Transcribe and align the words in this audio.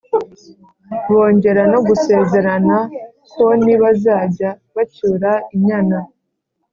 bongera 1.11 1.63
no 1.73 1.79
gusezerana 1.87 2.77
ko 3.33 3.47
nibazajya 3.63 4.49
bacyura 4.75 5.31
inyana, 5.55 5.99